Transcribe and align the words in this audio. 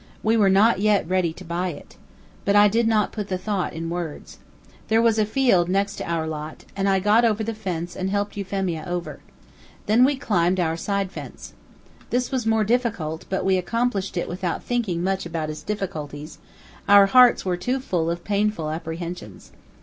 We 0.23 0.35
were 0.35 0.49
not 0.49 0.79
yet 0.79 1.07
ready 1.07 1.31
to 1.33 1.45
buy 1.45 1.67
it. 1.67 1.95
But 2.43 2.55
I 2.55 2.67
did 2.67 2.87
not 2.87 3.11
put 3.11 3.27
the 3.27 3.37
thought 3.37 3.71
in 3.71 3.91
words. 3.91 4.39
There 4.87 4.99
was 4.99 5.19
a 5.19 5.27
field 5.27 5.69
next 5.69 5.97
to 5.97 6.09
our 6.11 6.25
lot, 6.25 6.65
and 6.75 6.89
I 6.89 6.97
got 6.99 7.23
over 7.23 7.43
the 7.43 7.53
fence 7.53 7.95
and 7.95 8.09
helped 8.09 8.35
Euphemia 8.35 8.83
over. 8.87 9.19
Then 9.85 10.03
we 10.03 10.15
climbed 10.15 10.59
our 10.59 10.75
side 10.75 11.11
fence. 11.11 11.53
This 12.09 12.31
was 12.31 12.47
more 12.47 12.63
difficult, 12.63 13.25
but 13.29 13.45
we 13.45 13.59
accomplished 13.59 14.17
it 14.17 14.27
without 14.27 14.63
thinking 14.63 15.03
much 15.03 15.27
about 15.27 15.51
its 15.51 15.61
difficulties; 15.61 16.39
our 16.89 17.05
hearts 17.05 17.45
were 17.45 17.55
too 17.55 17.79
full 17.79 18.09
of 18.09 18.23
painful 18.23 18.71
apprehensions. 18.71 19.51